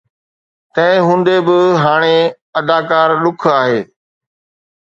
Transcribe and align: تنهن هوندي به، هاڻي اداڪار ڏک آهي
تنهن 0.73 1.01
هوندي 1.07 1.37
به، 1.47 1.57
هاڻي 1.83 2.17
اداڪار 2.59 3.09
ڏک 3.23 3.41
آهي 3.59 3.79